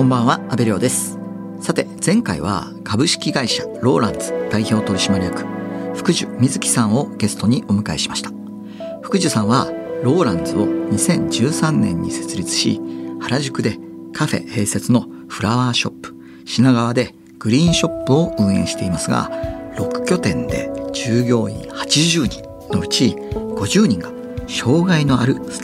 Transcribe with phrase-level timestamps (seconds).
[0.00, 1.18] こんばんは、安部亮です。
[1.60, 5.44] さて、前回は株式会社ローランズ代表取締役、
[5.94, 8.30] 福寿瑞希さんをゲストにお迎えしました。
[9.02, 9.70] 福寿さんは
[10.02, 12.80] ローランズを2013年に設立し、
[13.20, 13.78] 原宿で
[14.14, 16.14] カフェ併設のフラワーショップ、
[16.46, 19.30] 品川でグリーンショップを運営していますが、
[19.76, 22.42] 6拠点で従業員80人
[22.72, 24.10] のうち50人が
[24.48, 25.59] 障害のあるス。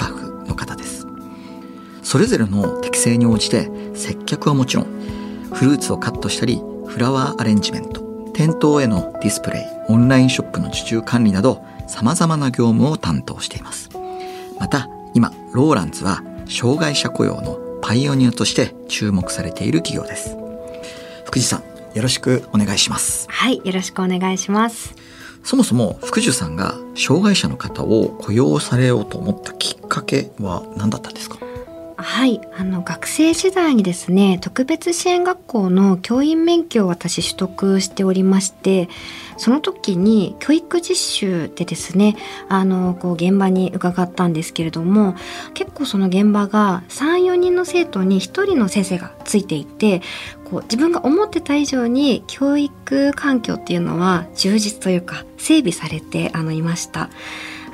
[2.17, 4.87] それぞれの適性に応じて接客はもちろん
[5.53, 8.01] フルーツをカットしたりフラワーアレンジメント
[8.33, 13.91] 店頭へのディスプレイオンラインショップの受注管理など様々な業務を担当しています。
[14.59, 20.39] また今ローランズは障害者雇用のパイオニアとして注目されている企業です。
[21.27, 21.65] 福地さん
[21.95, 23.27] よろしくお願いします。
[23.29, 24.95] はい、よろしくお願いします。
[25.45, 31.37] そもそも福寿さんが障害者の方を雇用されようと思ったきっかけは何だったんですか？
[32.09, 38.89] はい、あの学生時代にですね、特別支援学校の教員免許を私取得しておりまして、
[39.37, 42.17] その時に教育実習でですね、
[42.49, 45.17] あのこう現場に伺ったんですけれども、
[45.53, 50.01] 結構その現場が3、4人の生徒に1人の先生がついていて、
[50.49, 57.11] こう自分が思ってた以上に教育環境っていうのは充実というか整備されてあのいました。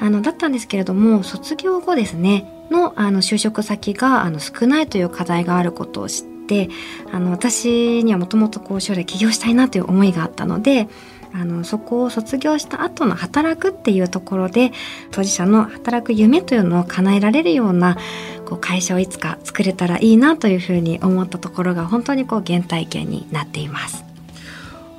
[0.00, 6.70] あのだったんですけれども卒業後ですねのあの就職先があの少ないという課題があることを知って
[7.12, 10.88] あの私にはもともとこう将来起業したいなという思いがあったので
[11.34, 14.72] あのそこを卒業した後の働くっていうところで
[15.12, 17.96] 当事者の働く夢というのを叶えられるような
[18.44, 24.04] こう会社をいつか作れたらいいなというふうに思ったところが本当にこう原体験になっています。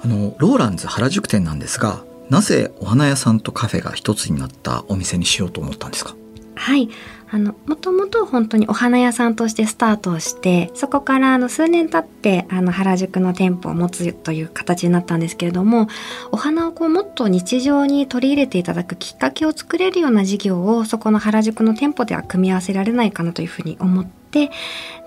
[0.01, 6.15] あのローランズ原宿店なんですがなぜお花屋さんとカフェが一つになったお店にしようと思ったんですか？
[6.55, 6.89] はい。
[7.33, 15.87] あの、もともと本当にお花屋さんとしてスタートをして、そこからあの数年経って、あの原宿の店舗を持つという形になったんですけれども、
[16.31, 24.22] お花をこうもっと日常に取り入れていただくきっかけを作れるような事業を、そこの原宿の店舗では組み合わせられないかなというふうに思って、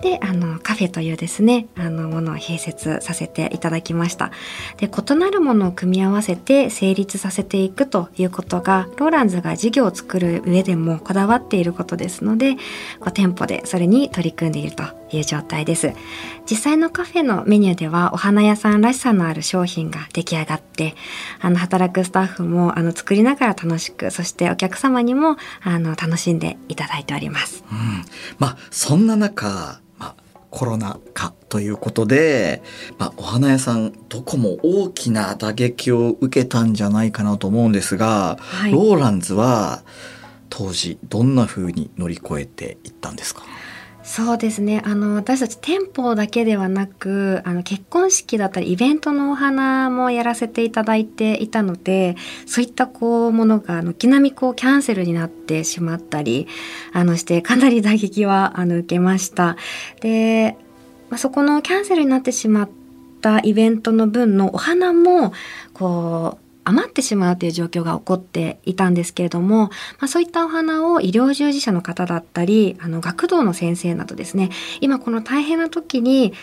[0.01, 4.31] で、あの、カフェというですね、あの、ものを併設させていただきました。
[4.77, 12.55] で、異なるものを組み合わせて成立させていくということが、ローランズが事業を作る上でもこだわっていることですので、
[12.99, 15.93] こう店舗でそれに取り組んでいるという状態です。
[16.49, 20.95] 実際のカフェのメニューでは、お花屋さんらしさのある商品が出来上がって、
[21.39, 27.63] あの、働くスタッフも、あの、作りながら楽しく、そしてお客様にも、あの、楽しんでいただいております。
[27.71, 28.05] うん
[28.39, 30.15] まあそんな中、まあ、
[30.49, 32.61] コロナ禍ということで、
[32.97, 39.83] まあ、お花屋さんどこも大きな打撃を受けたんじゃないかなと思うんですが、はいローランズは
[40.49, 43.43] 当時どんな風に乗り越えていったんですか？
[44.07, 52.15] そうですねあの私たち店舗だけではなくあの結婚式だったりイベントのお花もやらせていただいていたので
[52.45, 56.47] そういったこうものが軒並みこうキャンセルになってしまったり
[56.93, 59.57] あのしてかなり打撃はあの受けました。
[59.99, 60.57] で、
[61.09, 62.69] まあ、そこのキャンセルになってしまっ
[63.21, 65.33] たイベントの分のお花も
[65.73, 74.49] こう余ってしまうという状況が起こっていたんですけれども、まあ、そういったお花を医療従事者の方だったりあの学童の先生などですね
[74.81, 76.33] 今この大変な時に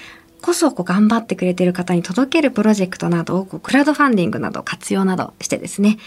[0.41, 5.99] こそこう頑張ってくれてる方に届けるプロジェクトなどをこうクラウドファンディングなど活用などしてですね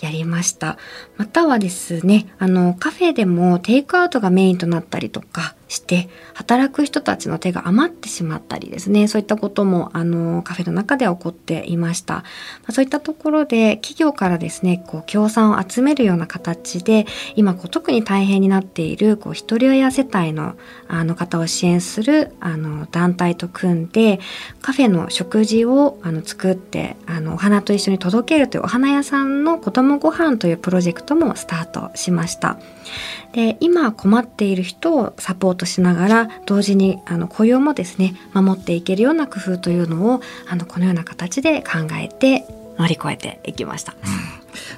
[0.00, 0.78] やりました。
[1.16, 12.24] またはですねあのカフェでもテイクアウトがメインとなったりとかして働く人たちの手が余ってしまったりですねそういったこともあのカフェの中では起こっていました、ま
[12.66, 20.56] あ、そういったところで企業からですねこう協賛を集めるような形で今こう特に大変になっているこう一人親世帯の
[20.88, 24.18] あの方を支援するあの団体と組んで
[24.60, 32.58] カフェの食事をあの作ってあのお花と一緒に届けるというお花屋さんの子どもご飯というプロジェクトもスタートしました。
[33.32, 42.46] で今困っている人をサポートしながら同時にあの雇用もですね守っていけるような工夫というのをあのこのような形で考えて
[42.78, 43.94] 乗り越えていきました。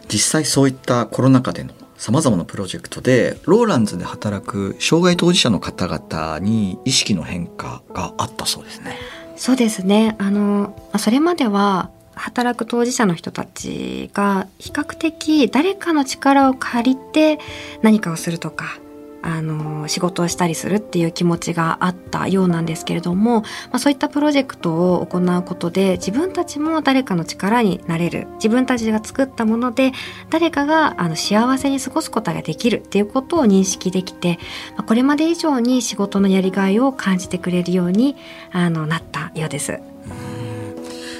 [0.08, 8.96] 実際そういったコロナ禍でのさまざまなプロジェクトでローランズで働く障害当事者の方々に意識の変化があったそうですね。
[9.36, 17.38] そうですねあのまあそれまでは働く当事者の人たちが比較的誰かの力を借りて
[17.82, 18.78] 何かをするとか
[19.22, 29.92] あの仕事をしたりするっていう気持ちがあったようなんですけれども、まあ、そういったプロジェクトを行うことで自分たちも誰かの力になれる自分たちが作ったもので
[30.30, 34.38] 誰かがあの幸せに過ごすことができるっていうことを認識できて、
[34.76, 38.16] まあ、これまで以上に仕事のやりがいを感じてくれるように
[38.50, 39.78] あのなったようです。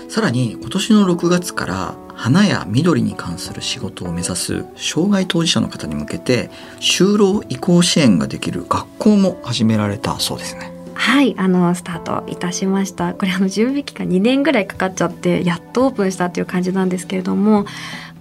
[0.09, 10.71] さらに今年の6月から花や緑に関する仕事を目指す障害当事者の方に向けて就労移行支援ができる学校も始められたそうですね。
[10.95, 17.69] はいあのスタートいたしましたこれあの準備期間2年ぐらいかかっちゃってやっとオープンしたっていう感じなんですけれどもこ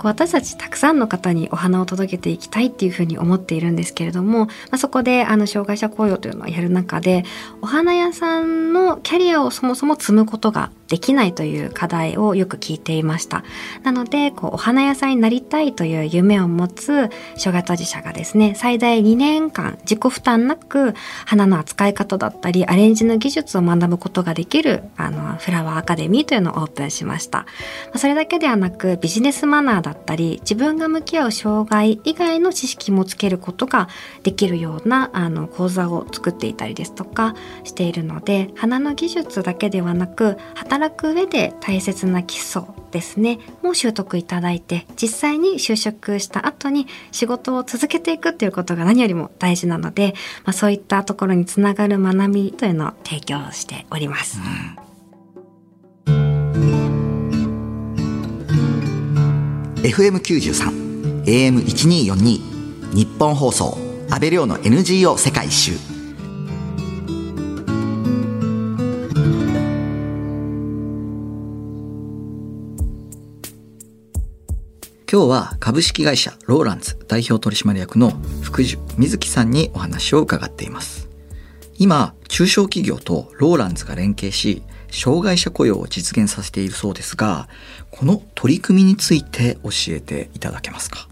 [0.06, 7.24] う私たちたくさんの方にお花を届けていきたいっていうふうに思っているんですけれども、まあ、そこであの障害者雇用というのをやる中で
[7.62, 13.46] お花屋さんのキャリアをそもそも積むことができないという課題をよく聞いていました。
[13.84, 20.94] なのでこうお花屋さんになりたいという夢を持つ障害当事者がですね最大2年間自己負担なく
[21.26, 27.46] 花の扱い方だったりアレンジの技術を学ぶことができるあのフラワーアカデミーというのをオープンしました。
[27.96, 33.88] それだけではなくビジネスマナーだったり自分が向き合う障害以外の知識もつけることが
[34.24, 37.34] できるようなあの講座を作っていたりですとか
[37.64, 43.38] しているので花の技術だけではなく働働く上で大切な基礎ですね。
[43.62, 54.40] もう習得いただいて実際に就職した後に仕事を続けていくっていうことが何よりも大事なので、まあ、そういったところにつながる学びというのを提供しております。
[56.08, 56.16] うん、
[59.84, 63.78] FM93 AM1242 日本放送
[64.10, 65.91] 安倍亮の NGO 世界一周。
[75.12, 78.12] 今日は株式会社ローランズ代表取締役の
[78.42, 81.10] 福寿水木さんにお話を伺っています。
[81.78, 87.50] 今、中小企業とローランズが連携し、障害者雇用を実現させているそうですが、
[87.90, 91.10] この取り組みについて教えていただけますか？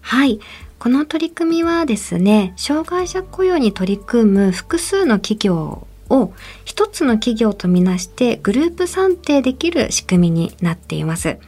[0.00, 0.38] はい。
[0.78, 6.32] この取り組みはですね、障害者雇用に取り組む複数の企業を
[6.64, 11.38] 一つの企業とみなしてグループ算定できる仕組みになっています。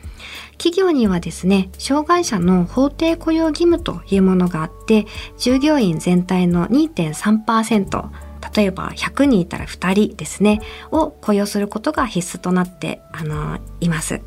[0.62, 5.06] 企業にはですね、障害者の法定雇用義務というものがあって、
[5.36, 8.10] 従業員全体の2.3%、
[8.56, 10.60] 例えば100人いたら2人ですね、
[10.92, 14.20] を雇用することが必須となってあのいます。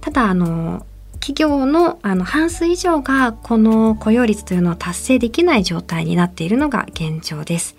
[0.00, 0.84] ただあの
[1.20, 7.76] 企業のあの半数以上がこの雇用率というのを達成できない状態になっているのが現状です。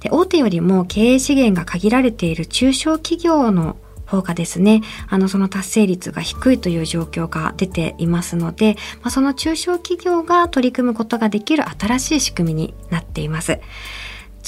[0.00, 3.76] で大手よりも経営資源が限られている中小企業の
[4.08, 13.60] 方がですね、あの、その達成率が低いという状況が出ていますので、まあ、その中小企業が取り組むことができる新しい仕組みになっています。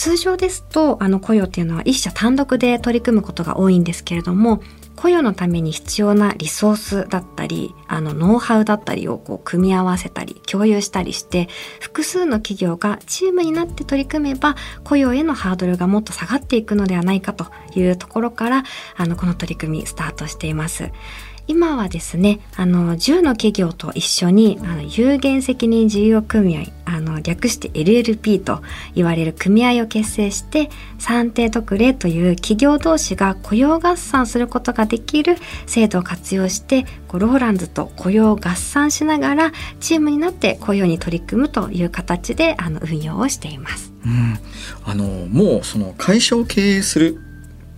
[0.00, 4.62] 通常ですと、あの、雇用っていうのは一社単独で取り組むことが多いんですけれども、
[4.96, 11.48] 雇用のために必要なリソースだったりあのノウハウだったりをこう組み合わせたり共有したりして
[11.80, 18.64] 複数の企業がチームになって取り組めば雇用へのハードルがもっと下がっていくのではないかというところから
[18.94, 20.90] あのこの取り組みスタートしています。
[21.50, 28.62] 今はですねあの10の企業と一緒にあの有限責任事業組合あの略して LLP と
[28.94, 30.70] 言われる組合を結成して
[31.00, 43.92] 算定特例という企業同士が雇用合算することができる制度を活用してこうローランズと雇用を合算しながらチームになって雇用に取り組むという形であの運用をしています。
[44.04, 44.38] うん、
[44.84, 47.20] あのもうその会社を経営する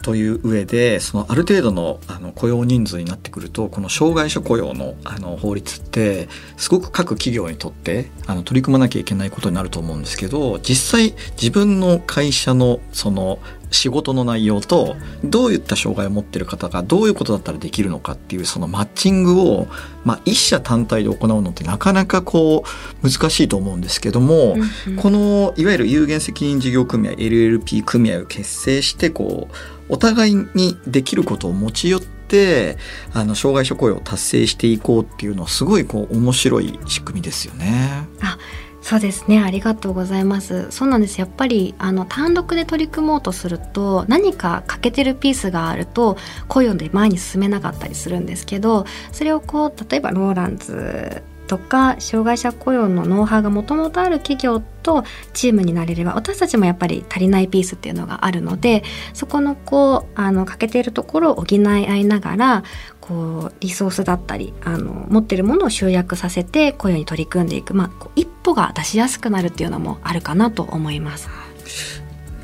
[0.03, 13.39] という上でそのある程度のあの雇用人数になってくるとこの障害者雇用のあの法律ってすごく各企業にとってあの取り組まなきゃいけないことになると思うんですけど実際自分の会社のその
[13.73, 19.67] 仕事の内容とどういった障害を持ってる方がどういうことだったらできるのかっていうそのマッチングを、
[20.05, 22.65] まあ、一社単体で行うのってなかなかこ
[23.03, 24.55] う難しいと思うんですけども、
[24.87, 29.55] うんうん、このいわゆる有限責任事業組合 LLP 組合を結成してこう
[29.89, 32.79] お互いにできることを持ち寄って
[33.13, 38.07] あの障害者雇用を達成していこうっていうのはすごいこう面白い仕組みですよね。
[38.21, 38.39] あ
[38.83, 39.41] そうですね。
[39.41, 40.71] ありがとうございます。
[40.73, 41.19] そうなんです。
[41.19, 46.17] やっぱりあの単独で取り組もうとすると何か欠けてるピースがあると
[46.49, 62.65] 雇用で前に進めなかったりするんですけどそれをこう例えばローランズとか障害者雇用のノウハウがもともとある企業とチームになれれば私たちもやっぱり足りないピースっていうのがあるのでそこのこうあの欠けているところを補い合いながら
[63.01, 71.29] こうリソースだったりあの持ってるものを集約させて雇用に取り組んでいく、まあ、一音が出しやすくなるっていうのもあるかなと思います。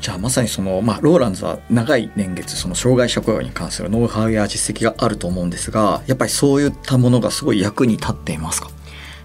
[0.01, 8.69] じゃあまさにその、まあ、ローランズは長い年月その障害者雇用に関するノウハウや実績があると思うんですがやっぱりそういったものがすごい役に立っていますか？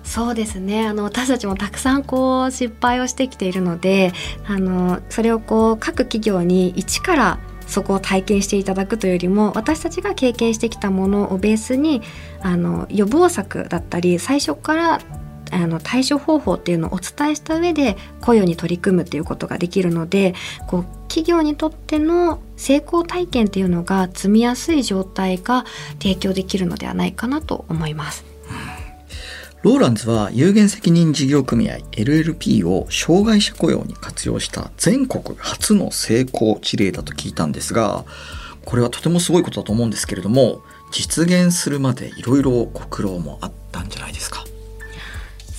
[0.03, 4.13] そうですねあの私たちもたくさんこう失敗をしてきているので
[4.49, 7.39] あのそれをこう各企業に一から
[7.69, 12.03] そこを体験していただくというよりも私たちが経験してきたものをベースに
[12.43, 15.01] あの予防策だったり最初から
[15.55, 20.35] あの対処方法っていうのをお伝えした上で雇用に取り組むっていうことができるので
[20.67, 25.65] こう企業にとっての成功体験っていうのが積みやすい状態が
[26.01, 28.25] 提供できるのではないかなと思います。
[29.63, 38.05] ローランズは有限責任事業組合 LLP を障害者雇用に活用した全国初の成功事例だと聞いたんですが
[38.67, 44.45] これはとてもすごいことだと思うんですけれども実現するまでいろいろご苦労もあったんじゃないですか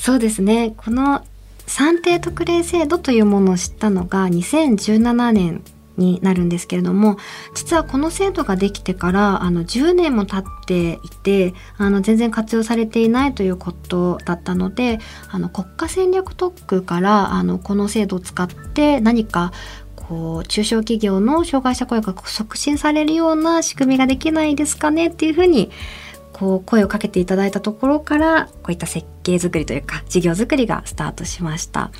[0.06, 0.76] そうですね。
[0.78, 1.26] この
[1.66, 5.64] 算定特例制度というものを知ったのが2017年
[5.98, 7.18] になるんですけれども
[7.56, 15.00] 実はこの制度ができてからあの10年も経っていてあの全然活用されていないということだったので
[15.32, 19.54] あの国家戦略特区からあのこの制度を使って何か
[19.96, 25.72] こう中小企業の障害者雇用が促進されるような仕組みができないですかねっていうふうに
[26.36, 31.92] こう声をかけていただいたところからこういった設計作りというか事業作りがスタートしました。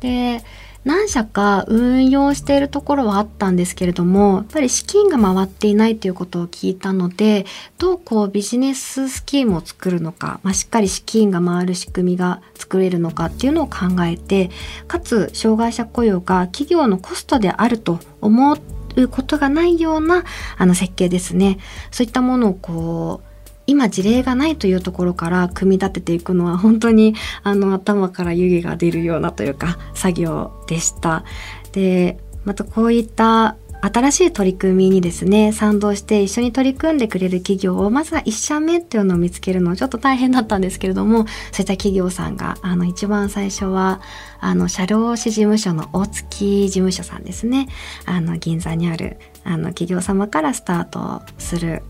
[0.00, 0.44] で
[0.84, 7.44] 何社か運用しているところはあったんですけれどもやっぱり資金が回っていないということを聞いたので
[7.78, 14.50] どうこうビジネススキームを作るのか、まあ、しっかり資金が回る仕組みが作れるのかっていうのを考えて
[14.88, 18.54] かつ障害者雇用が企業のコストであると思
[18.96, 20.24] うことがないような
[20.56, 21.58] あの設計ですね
[21.90, 23.29] そういったものをこう
[23.70, 31.24] 今事例がないというところから組み立てていくのは本当にあの頭から湯気が出るようなというか作業でした。
[31.72, 44.02] でまたこういった新しい取り組みにですね賛同して一緒に取り組んでくれる企業をまずは1社目っていうのを見つけるのちょっと大変だったんですけれどもそういった企業さんがあの一番最初は
[44.40, 47.68] あの社労士事務所の大月事務所さんですね
[48.04, 51.82] あの銀座にあるあの企業様からスタートする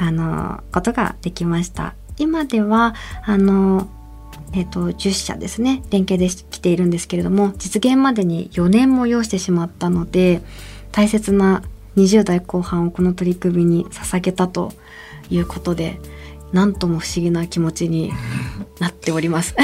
[0.00, 1.94] あのことができました。
[2.16, 3.88] 今ではあの
[4.52, 5.82] えっ、ー、と10社ですね。
[5.90, 10.40] 連携できているんですけれども実現までに4年も要してしまったので
[10.90, 11.62] 大切な
[11.96, 14.72] 20代後半をこの取り組みに捧げたと
[15.28, 16.00] いうことで
[16.52, 18.12] なんとも不思議な気持ちに
[18.80, 19.54] なっております。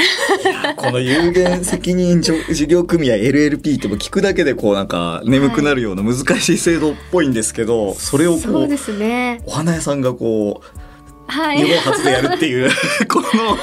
[0.77, 9.41] この有限責任事業組合 LLP っても聞くだけでこうなんか眠くなるような難しい制度っぽいんですけど、はい、それをこうそうですね。
[9.45, 10.87] お花屋さんがこう
[11.27, 12.69] はい、日本初でやるっていう
[13.07, 13.57] この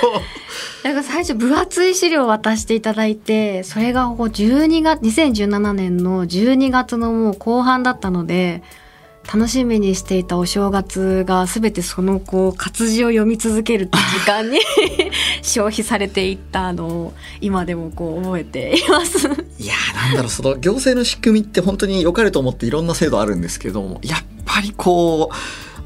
[0.85, 8.62] なんか最初分厚い資料を渡していただいてそれがこう12月2017年の12月のもう後半だったので
[9.33, 14.61] 楽しみにしていたお正月が全てそのこう活字を読み続ける時間に
[15.43, 19.19] 消費されていったのを今でもこう覚えています
[19.59, 25.35] いやーなんだろうその行政の仕組みって本当に良かれと思っていろんな制度あるんですけどもやっぱりこう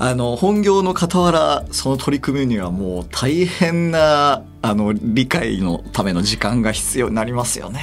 [0.01, 7.81] あの本業の傍らその取り組みにはもう大変なあの理解のための時間が必要になりますよね。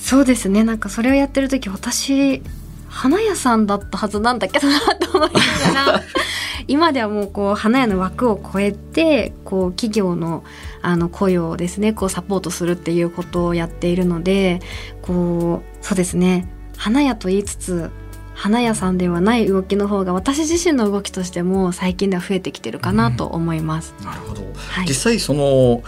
[0.00, 2.42] そうですねなんかそれをやってる時私
[2.92, 6.02] 花屋さんだったはずなんだけどなと思いながら
[6.68, 10.44] 今ではもうこう花屋の枠を超えてこう企業の
[10.82, 14.60] あの雇用をですねこうサポートするっていうことをやっているので
[15.00, 16.48] こうそうですね。
[16.76, 17.90] 花屋と言いつつ
[18.34, 23.94] 花屋さんではない動きの方が私自身の動きとしても最近では増えてきてるかなと思います。
[23.98, 25.82] うん、なるほど、はい、実際その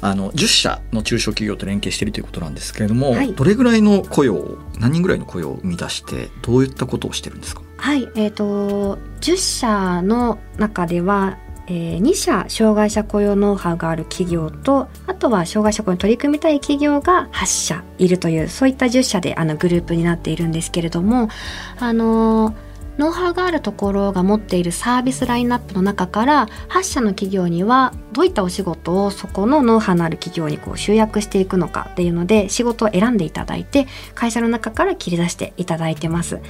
[0.00, 7.62] あの10社の中小企業と連携しているということなんですけれども、はい、どれぐらいの雇用何人ぐらいの雇用を生み出してどういったことをしてるんですか？
[7.76, 11.38] はいえーと、と10社の中では
[11.70, 21.28] えー、2社障害者雇用ノウハウがある企業とあとは障害者雇用に取り組みたい企業が8社いるというそういった10社であのグループになっているんですけれども
[21.78, 22.67] あのー
[22.98, 36.40] ノウハウがあるところが持っているサービスラインナップの中から8社の企業にはどういったお仕事をそこのノウハウのある企業にこう集約していくのかっていうので仕事を選んでいただいて会社の中から切り出していただいてます。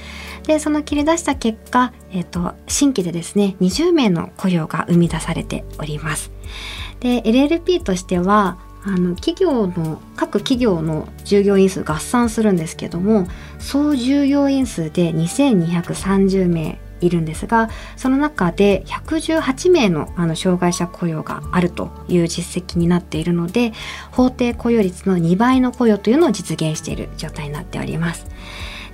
[0.47, 6.31] でその切り出した結果、えーと、新規でですね20名の雇用が生み出されております。
[6.99, 13.27] で LLP としてはあの企業の各企業の従業員数合算するんですけども
[13.59, 23.73] 総従業員数で2230名いるんですがその中で118名のあの障害者雇用があるという実績になっているので
[24.11, 28.27] 法定雇用率の2倍の雇用というのを実現している状態になっております。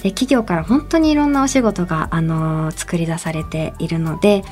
[0.04, 4.44] で企業から本当にいろんなお仕事が、あの作り出されているので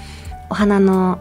[0.49, 1.19] お花の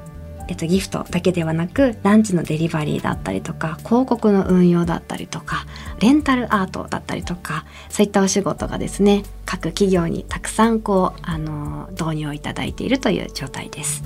[0.52, 5.64] えっと、ギフトだけではなくランチのデリバリーだったりとか広告の運用だったりとか
[5.98, 14.04] レンタルアートだったりとかそういったお仕事がですね各企業にたくさんこうあの導入をいただいているという状態です。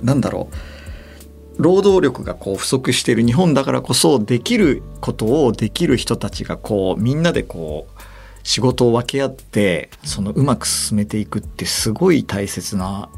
[0.00, 0.50] うん、なんだろ
[1.58, 8.00] う労働力がこう不足している日本だからこそできることをできる人たちがこうみんなでこう
[8.42, 13.08] 仕事を分け合ってそのうまく進めていくってすごい大切な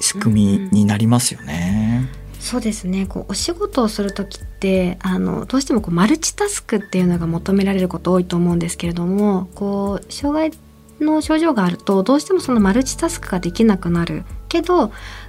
[0.00, 2.08] 仕組みになりますよね。
[2.40, 10.58] そうですねこうお仕事をする時ってあのどうしてもこうマルチタスクっていうのが求められること多いと思うんですけれどもこう障害
[11.04, 14.88] の症状があるとどうしてもそのマルチタスクができなくなるけど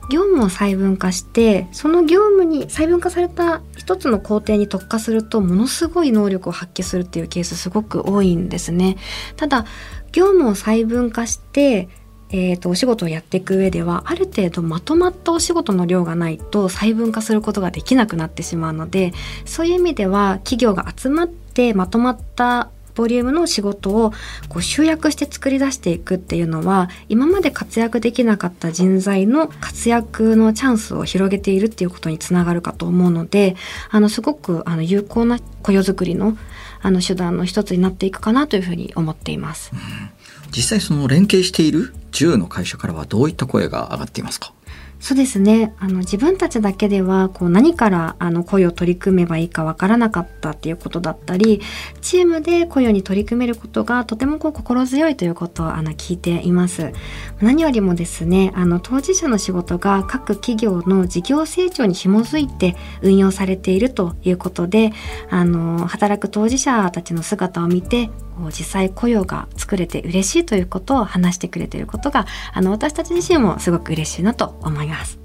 [0.10, 8.98] 業務を細分化してその業務に細分化された一つの工程に特化するとものすごい能力を発揮するっていうケースすごく多いんですね。
[9.36, 9.66] ただ
[10.12, 11.88] 業務を細分化して
[12.32, 19.14] えーと、お仕事をやっていく上ではある程度まとまったお仕事の量がないと細分化することができなくなってしまうので
[19.46, 24.12] そういう意味では企業が集まってまとまったボリュームの仕事を
[24.50, 33.56] こう集約して作り出していくっていうのは今まで活躍できなかった人材の活躍のチャンスを広げているっていうことにつながるかと思うので
[33.90, 36.38] あのすごくあの有効な雇用づくりの
[36.84, 39.72] あの手段の一つになっていくかなというふうに思っています。
[39.74, 40.21] うん
[40.56, 44.54] 実際その連携している10の会社からはどういった声が上がっていますか？
[45.00, 45.74] そうですね。
[45.80, 51.60] あの自分たちだけではこう何からあの雇用を取り組めばいいかわからなかったっていうことだったり
[52.02, 56.94] チームで雇用に取り組めることがとてもこう心強いということをあの聞いています。
[57.42, 64.92] 何よりもですねあの当事者の仕事が各企業の事業成長に紐づいて運用されているということで
[65.32, 68.12] あの働く当事者たちの姿を見て
[68.50, 75.22] 実際雇用が作れて嬉しいということを話してくれていることがあの私たち自身もすごく嬉しいなと思います。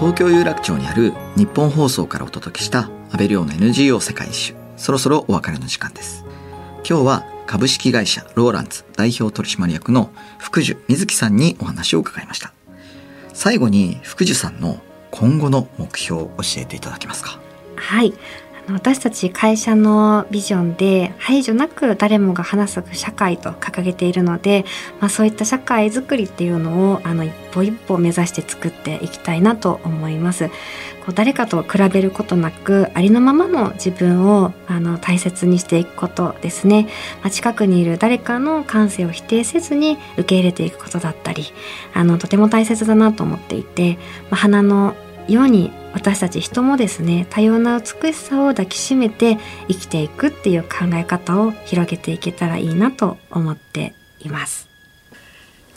[0.00, 6.24] 東京有楽町にある日本放送からお届けした安倍亮の NGO 世界一周そろそろお別れの時間です
[6.88, 12.52] 今日は株式会社ローランツ代表取締役の福寿瑞希さんにお話を伺いました。
[13.32, 14.78] 最後に福寿さんの
[15.10, 17.40] 今後の目標を教えていただけますか
[17.74, 18.14] はい。
[18.68, 24.64] 私たち会社のビジョンで排除なく誰もが話す社会と掲げているので、
[25.00, 30.50] まあ、そういった社会づくりっていうのをあの一歩一歩目指して作っていきたいなと思います。
[31.00, 36.88] こう誰かと比べることなくありのままの自分をあの大切にしていくことですね、
[37.22, 41.44] まあ、近くにいる誰かの感性を否定せずに受け入れていくことだったり
[41.94, 43.98] あのとても大切だなと思っていて、
[44.30, 44.94] まあ、花の
[45.32, 49.38] ように私たち人もですね多様な美しさを抱きしめて
[49.68, 54.68] 生きていくっていう考え方を広げていけたらいいなと思っています。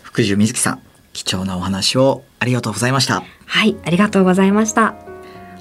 [0.01, 0.81] 福寿瑞希さん
[1.13, 3.23] 貴重なお話をありがとうございました。
[3.45, 4.95] はいありがとうございました。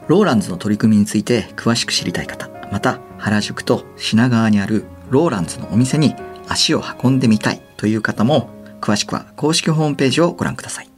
[0.08, 6.14] ローランズの取り組みについて詳しく知りたい方また原宿と品川にあるローランズのお店に
[6.48, 8.50] 足を運んでみたいという方も
[8.80, 10.88] 詳しくは公式ホームページをご覧ください。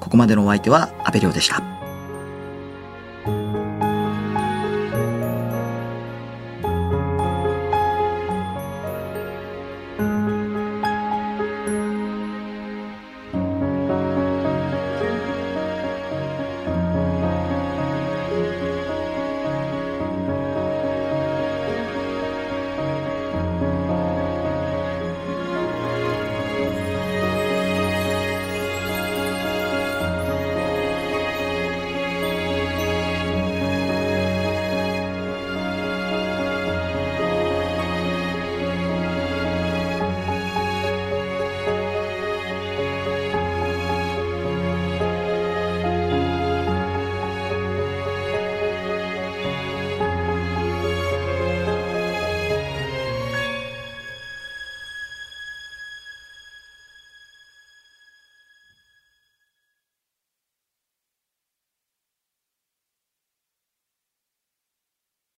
[0.00, 1.69] ここまでのお相手は阿部亮でした